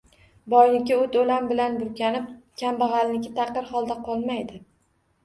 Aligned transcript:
Boyniki 0.51 0.93
o‘t-o‘lan 1.01 1.49
bilan 1.51 1.77
burkanib, 1.81 2.31
kambag‘alniki 2.63 3.35
taqir 3.37 3.69
holda 3.75 3.99
qolmaydi. 4.09 4.59